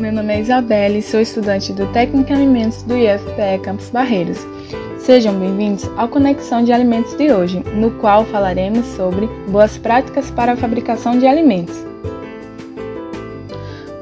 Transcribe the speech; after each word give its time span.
meu 0.00 0.10
nome 0.10 0.34
é 0.34 0.40
Isabelle, 0.40 1.00
sou 1.00 1.20
estudante 1.20 1.72
do 1.72 1.86
Técnico 1.92 2.32
Alimentos 2.32 2.82
do 2.82 2.96
IFPE 2.96 3.60
Campus 3.62 3.88
Barreiros. 3.88 4.44
Sejam 4.98 5.32
bem-vindos 5.38 5.88
ao 5.96 6.08
Conexão 6.08 6.64
de 6.64 6.72
Alimentos 6.72 7.16
de 7.16 7.32
hoje, 7.32 7.62
no 7.72 7.92
qual 7.92 8.24
falaremos 8.24 8.84
sobre 8.96 9.28
boas 9.46 9.78
práticas 9.78 10.32
para 10.32 10.54
a 10.54 10.56
fabricação 10.56 11.16
de 11.16 11.24
alimentos. 11.24 11.86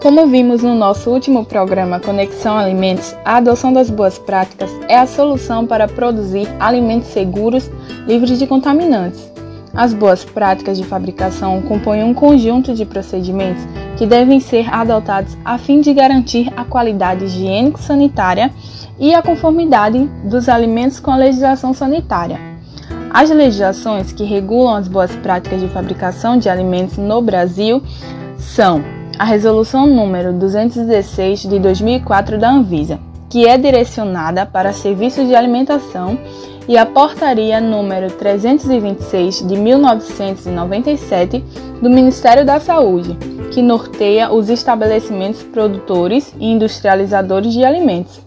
Como 0.00 0.26
vimos 0.26 0.62
no 0.62 0.74
nosso 0.74 1.10
último 1.10 1.44
programa 1.44 2.00
Conexão 2.00 2.56
Alimentos, 2.56 3.14
a 3.26 3.36
adoção 3.36 3.74
das 3.74 3.90
boas 3.90 4.18
práticas 4.18 4.70
é 4.88 4.96
a 4.96 5.06
solução 5.06 5.66
para 5.66 5.86
produzir 5.86 6.48
alimentos 6.58 7.08
seguros, 7.08 7.70
livres 8.06 8.38
de 8.38 8.46
contaminantes. 8.46 9.30
As 9.74 9.92
boas 9.92 10.24
práticas 10.24 10.78
de 10.78 10.84
fabricação 10.84 11.60
compõem 11.60 12.02
um 12.02 12.14
conjunto 12.14 12.72
de 12.72 12.86
procedimentos 12.86 13.62
que 13.98 14.06
devem 14.06 14.38
ser 14.38 14.72
adotados 14.72 15.36
a 15.44 15.58
fim 15.58 15.80
de 15.80 15.92
garantir 15.92 16.52
a 16.56 16.64
qualidade 16.64 17.24
higiênico-sanitária 17.24 18.50
e 18.96 19.12
a 19.12 19.20
conformidade 19.20 20.04
dos 20.24 20.48
alimentos 20.48 21.00
com 21.00 21.10
a 21.10 21.16
legislação 21.16 21.74
sanitária. 21.74 22.38
As 23.10 23.28
legislações 23.28 24.12
que 24.12 24.22
regulam 24.22 24.76
as 24.76 24.86
boas 24.86 25.14
práticas 25.16 25.60
de 25.60 25.68
fabricação 25.68 26.38
de 26.38 26.48
alimentos 26.48 26.96
no 26.96 27.20
Brasil 27.20 27.82
são 28.38 28.84
a 29.18 29.24
Resolução 29.24 29.86
número 29.86 30.32
216 30.32 31.42
de 31.42 31.58
2004 31.58 32.38
da 32.38 32.50
Anvisa, 32.50 33.00
que 33.28 33.46
é 33.46 33.58
direcionada 33.58 34.46
para 34.46 34.72
serviços 34.72 35.26
de 35.26 35.34
alimentação, 35.34 36.16
e 36.68 36.76
a 36.76 36.84
Portaria 36.84 37.60
número 37.60 38.10
326 38.10 39.48
de 39.48 39.56
1997 39.56 41.42
do 41.80 41.88
Ministério 41.88 42.44
da 42.44 42.60
Saúde, 42.60 43.16
que 43.50 43.62
norteia 43.62 44.30
os 44.30 44.50
estabelecimentos 44.50 45.42
produtores 45.42 46.34
e 46.38 46.46
industrializadores 46.46 47.54
de 47.54 47.64
alimentos. 47.64 48.20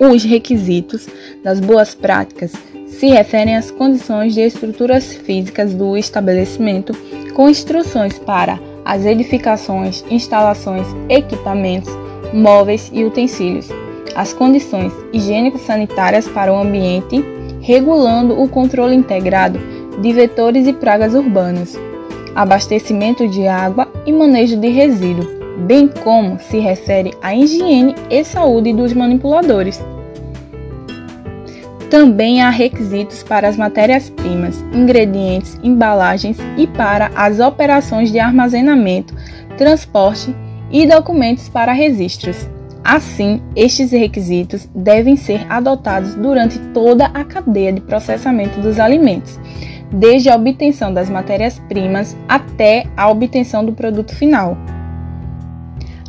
Os 0.00 0.24
requisitos 0.24 1.06
das 1.44 1.60
boas 1.60 1.94
práticas 1.94 2.52
se 2.88 3.06
referem 3.06 3.56
às 3.56 3.70
condições 3.70 4.34
de 4.34 4.40
estruturas 4.40 5.14
físicas 5.14 5.72
do 5.72 5.96
estabelecimento, 5.96 6.92
com 7.32 7.48
instruções 7.48 8.18
para 8.18 8.58
as 8.84 9.04
edificações, 9.04 10.04
instalações, 10.10 10.86
equipamentos, 11.08 11.92
móveis 12.32 12.90
e 12.92 13.04
utensílios, 13.04 13.68
as 14.14 14.32
condições 14.32 14.92
higiênico-sanitárias 15.12 16.28
para 16.28 16.52
o 16.52 16.58
ambiente, 16.58 17.24
regulando 17.60 18.40
o 18.40 18.48
controle 18.48 18.94
integrado 18.94 19.58
de 20.00 20.12
vetores 20.12 20.66
e 20.66 20.72
pragas 20.72 21.14
urbanas, 21.14 21.78
abastecimento 22.34 23.28
de 23.28 23.46
água 23.46 23.88
e 24.06 24.12
manejo 24.12 24.56
de 24.56 24.68
resíduo, 24.68 25.28
bem 25.66 25.88
como 25.88 26.38
se 26.40 26.58
refere 26.58 27.12
à 27.20 27.34
higiene 27.34 27.94
e 28.08 28.24
saúde 28.24 28.72
dos 28.72 28.92
manipuladores. 28.92 29.82
Também 31.90 32.40
há 32.40 32.50
requisitos 32.50 33.24
para 33.24 33.48
as 33.48 33.56
matérias-primas, 33.56 34.64
ingredientes, 34.72 35.58
embalagens 35.62 36.38
e 36.56 36.66
para 36.68 37.10
as 37.16 37.40
operações 37.40 38.12
de 38.12 38.20
armazenamento, 38.20 39.12
transporte 39.58 40.34
e 40.70 40.86
documentos 40.86 41.48
para 41.48 41.72
registros. 41.72 42.48
Assim, 42.82 43.42
estes 43.54 43.92
requisitos 43.92 44.68
devem 44.74 45.16
ser 45.16 45.46
adotados 45.50 46.14
durante 46.14 46.58
toda 46.72 47.06
a 47.06 47.24
cadeia 47.24 47.72
de 47.72 47.80
processamento 47.80 48.60
dos 48.60 48.80
alimentos, 48.80 49.38
desde 49.92 50.30
a 50.30 50.36
obtenção 50.36 50.92
das 50.92 51.10
matérias-primas 51.10 52.16
até 52.28 52.86
a 52.96 53.10
obtenção 53.10 53.64
do 53.64 53.72
produto 53.72 54.14
final. 54.14 54.56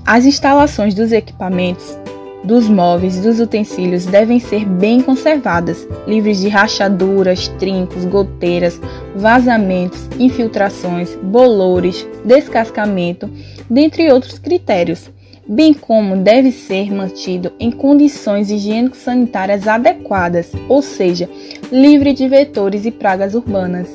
As 0.05 0.25
instalações 0.25 0.93
dos 0.93 1.11
equipamentos, 1.11 1.97
dos 2.43 2.67
móveis 2.67 3.19
dos 3.19 3.39
utensílios 3.39 4.05
devem 4.05 4.39
ser 4.39 4.65
bem 4.65 5.01
conservadas, 5.01 5.87
livres 6.07 6.39
de 6.39 6.49
rachaduras, 6.49 7.47
trincos, 7.59 8.05
goteiras, 8.05 8.81
vazamentos, 9.15 10.09
infiltrações, 10.19 11.15
bolores, 11.21 12.07
descascamento, 12.25 13.29
dentre 13.69 14.11
outros 14.11 14.39
critérios, 14.39 15.11
bem 15.51 15.73
como 15.73 16.15
deve 16.15 16.49
ser 16.49 16.93
mantido 16.93 17.51
em 17.59 17.69
condições 17.69 18.49
higiênico-sanitárias 18.49 19.67
adequadas, 19.67 20.49
ou 20.69 20.81
seja, 20.81 21.29
livre 21.69 22.13
de 22.13 22.25
vetores 22.29 22.85
e 22.85 22.91
pragas 22.91 23.35
urbanas. 23.35 23.89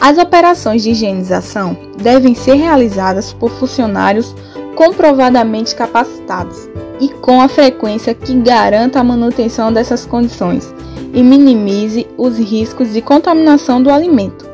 As 0.00 0.18
operações 0.18 0.82
de 0.82 0.90
higienização 0.90 1.76
devem 2.02 2.34
ser 2.34 2.54
realizadas 2.54 3.32
por 3.32 3.52
funcionários 3.52 4.34
comprovadamente 4.74 5.76
capacitados 5.76 6.68
e 7.00 7.08
com 7.08 7.40
a 7.40 7.46
frequência 7.46 8.12
que 8.12 8.34
garanta 8.34 8.98
a 8.98 9.04
manutenção 9.04 9.72
dessas 9.72 10.04
condições 10.04 10.74
e 11.14 11.22
minimize 11.22 12.08
os 12.18 12.38
riscos 12.38 12.92
de 12.92 13.00
contaminação 13.00 13.80
do 13.80 13.90
alimento. 13.90 14.51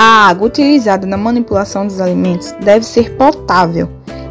A 0.00 0.28
água 0.28 0.46
utilizada 0.46 1.08
na 1.08 1.16
manipulação 1.16 1.84
dos 1.84 2.00
alimentos 2.00 2.54
deve 2.62 2.86
ser 2.86 3.16
potável. 3.16 3.88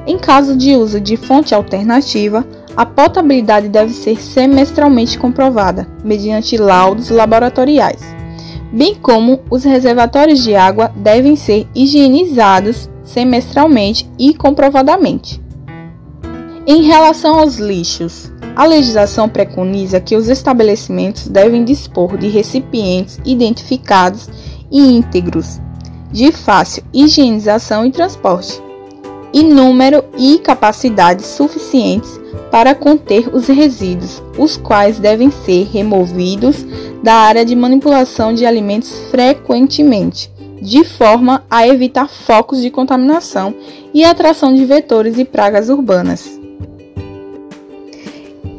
Em 0.08 0.18
caso 0.18 0.56
de 0.56 0.74
uso 0.78 0.98
de 1.02 1.18
fonte 1.18 1.54
alternativa, 1.54 2.48
a 2.74 2.86
potabilidade 2.86 3.68
deve 3.68 3.92
ser 3.92 4.16
semestralmente 4.16 5.20
comprovada, 5.20 5.86
mediante 6.06 6.56
laudos 6.56 7.10
laboratoriais, 7.10 8.00
bem 8.72 8.96
como 8.96 9.42
os 9.50 9.66
reservatórios 9.66 10.42
de 10.42 10.56
água 10.56 10.90
devem 10.96 11.36
ser 11.36 11.68
higienizados 11.76 12.90
semestralmente 13.04 14.10
e 14.18 14.34
comprovadamente. 14.34 15.42
Em 16.66 16.84
relação 16.84 17.40
aos 17.40 17.58
lixos, 17.58 18.32
a 18.56 18.66
legislação 18.66 19.28
preconiza 19.28 20.00
que 20.00 20.16
os 20.16 20.30
estabelecimentos 20.30 21.28
devem 21.28 21.66
dispor 21.66 22.18
de 22.18 22.30
recipientes 22.30 23.20
identificados 23.26 24.30
e 24.72 24.98
íntegros, 24.98 25.60
de 26.12 26.32
fácil 26.32 26.84
higienização 26.94 27.86
e 27.86 27.92
transporte, 27.92 28.62
e 29.34 29.44
número 29.44 30.04
e 30.18 30.40
capacidade 30.40 31.24
suficientes 31.24 32.20
para 32.52 32.74
conter 32.74 33.30
os 33.34 33.48
resíduos, 33.48 34.24
os 34.38 34.58
quais 34.58 35.00
devem 35.00 35.30
ser 35.30 35.66
removidos 35.66 36.66
da 37.04 37.14
área 37.14 37.46
de 37.46 37.56
manipulação 37.56 38.34
de 38.34 38.46
alimentos 38.46 38.92
frequentemente, 39.12 40.32
de 40.62 40.84
forma 40.84 41.44
a 41.50 41.68
evitar 41.68 42.08
focos 42.08 42.62
de 42.62 42.70
contaminação 42.70 43.54
e 43.94 44.04
atração 44.04 44.54
de 44.54 44.66
vetores 44.66 45.18
e 45.18 45.26
pragas 45.26 45.70
urbanas. 45.70 46.40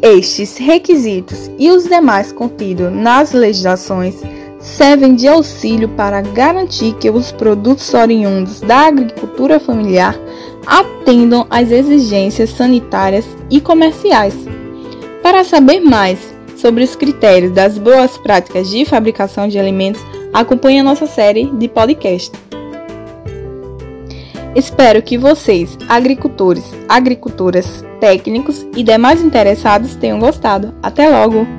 Estes 0.00 0.56
requisitos 0.56 1.50
e 1.58 1.70
os 1.70 1.84
demais 1.84 2.30
contidos 2.30 2.92
nas 2.92 3.32
legislações 3.32 4.14
servem 4.58 5.14
de 5.14 5.28
auxílio 5.28 5.88
para 5.90 6.20
garantir 6.20 6.94
que 6.94 7.10
os 7.10 7.32
produtos 7.32 7.92
oriundos 7.94 8.60
da 8.60 8.86
agricultura 8.86 9.60
familiar 9.60 10.18
atendam 10.66 11.46
às 11.48 11.70
exigências 11.70 12.50
sanitárias 12.50 13.24
e 13.50 13.60
comerciais. 13.60 14.34
Para 15.22 15.44
saber 15.44 15.80
mais 15.80 16.18
sobre 16.56 16.82
os 16.82 16.96
critérios 16.96 17.52
das 17.52 17.78
boas 17.78 18.18
práticas 18.18 18.68
de 18.68 18.84
fabricação 18.84 19.48
de 19.48 19.58
alimentos, 19.58 20.04
acompanhe 20.32 20.80
a 20.80 20.84
nossa 20.84 21.06
série 21.06 21.46
de 21.46 21.68
podcast. 21.68 22.32
Espero 24.54 25.02
que 25.02 25.16
vocês, 25.16 25.78
agricultores, 25.88 26.64
agricultoras, 26.88 27.84
técnicos 28.00 28.66
e 28.74 28.82
demais 28.82 29.22
interessados 29.22 29.94
tenham 29.94 30.18
gostado. 30.18 30.74
Até 30.82 31.08
logo! 31.08 31.57